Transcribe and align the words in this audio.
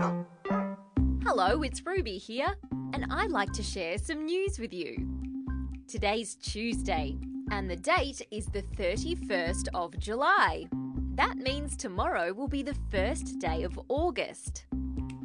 Hello, 0.00 1.62
it's 1.62 1.84
Ruby 1.84 2.16
here, 2.16 2.54
and 2.94 3.04
I'd 3.10 3.30
like 3.30 3.52
to 3.52 3.62
share 3.62 3.98
some 3.98 4.24
news 4.24 4.58
with 4.58 4.72
you. 4.72 5.06
Today's 5.88 6.36
Tuesday, 6.36 7.18
and 7.50 7.70
the 7.70 7.76
date 7.76 8.22
is 8.30 8.46
the 8.46 8.62
31st 8.62 9.68
of 9.74 9.98
July. 9.98 10.64
That 11.16 11.36
means 11.36 11.76
tomorrow 11.76 12.32
will 12.32 12.48
be 12.48 12.62
the 12.62 12.78
first 12.90 13.38
day 13.40 13.62
of 13.62 13.78
August. 13.88 14.64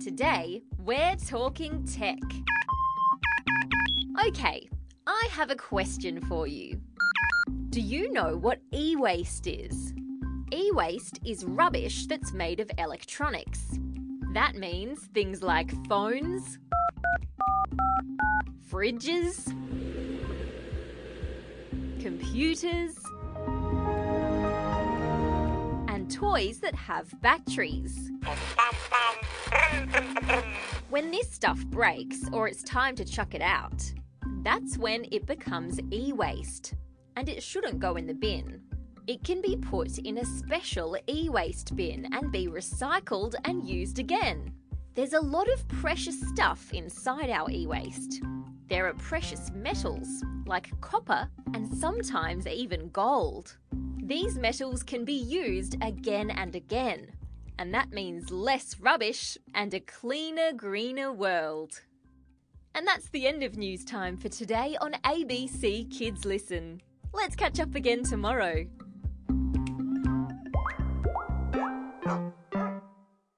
Today, 0.03 0.61
we're 0.79 1.15
talking 1.25 1.85
tech. 1.85 2.19
Okay, 4.27 4.67
I 5.07 5.27
have 5.31 5.51
a 5.51 5.55
question 5.55 6.19
for 6.19 6.47
you. 6.47 6.81
Do 7.69 7.79
you 7.79 8.11
know 8.11 8.35
what 8.35 8.59
e 8.73 8.97
waste 8.97 9.47
is? 9.47 9.93
E 10.51 10.69
waste 10.73 11.21
is 11.25 11.45
rubbish 11.45 12.07
that's 12.07 12.33
made 12.33 12.59
of 12.59 12.69
electronics. 12.77 13.79
That 14.35 14.57
means 14.57 14.99
things 15.13 15.41
like 15.41 15.71
phones, 15.87 16.59
fridges, 18.69 19.45
computers, 22.01 22.97
and 25.87 26.11
toys 26.11 26.59
that 26.59 26.75
have 26.75 27.09
batteries. 27.21 28.11
When 30.89 31.11
this 31.11 31.31
stuff 31.31 31.65
breaks 31.67 32.27
or 32.33 32.49
it's 32.49 32.61
time 32.63 32.97
to 32.97 33.05
chuck 33.05 33.35
it 33.35 33.41
out, 33.41 33.89
that's 34.43 34.77
when 34.77 35.05
it 35.13 35.25
becomes 35.25 35.79
e 35.93 36.11
waste, 36.11 36.73
and 37.15 37.29
it 37.29 37.41
shouldn't 37.41 37.79
go 37.79 37.95
in 37.95 38.05
the 38.05 38.13
bin. 38.13 38.59
It 39.07 39.23
can 39.23 39.39
be 39.39 39.55
put 39.55 39.99
in 39.99 40.17
a 40.17 40.25
special 40.25 40.97
e 41.07 41.29
waste 41.29 41.75
bin 41.75 42.11
and 42.11 42.31
be 42.31 42.47
recycled 42.47 43.35
and 43.45 43.63
used 43.63 43.99
again. 43.99 44.51
There's 44.95 45.13
a 45.13 45.19
lot 45.19 45.47
of 45.47 45.67
precious 45.67 46.19
stuff 46.29 46.73
inside 46.73 47.29
our 47.29 47.51
e 47.51 47.67
waste. 47.67 48.23
There 48.67 48.87
are 48.87 48.95
precious 48.95 49.51
metals 49.53 50.07
like 50.47 50.79
copper 50.81 51.29
and 51.53 51.71
sometimes 51.77 52.47
even 52.47 52.89
gold. 52.89 53.57
These 54.01 54.39
metals 54.39 54.81
can 54.81 55.05
be 55.05 55.13
used 55.13 55.77
again 55.83 56.31
and 56.31 56.55
again, 56.55 57.11
and 57.59 57.71
that 57.75 57.91
means 57.91 58.31
less 58.31 58.79
rubbish 58.79 59.37
and 59.53 59.71
a 59.75 59.79
cleaner, 59.81 60.51
greener 60.51 61.13
world. 61.13 61.79
And 62.73 62.87
that's 62.87 63.09
the 63.09 63.27
end 63.27 63.43
of 63.43 63.55
news 63.55 63.85
time 63.85 64.17
for 64.17 64.29
today 64.29 64.77
on 64.81 64.93
ABC 65.03 65.95
Kids 65.95 66.25
Listen. 66.25 66.81
Let's 67.13 67.35
catch 67.35 67.59
up 67.59 67.75
again 67.75 68.03
tomorrow. 68.03 68.65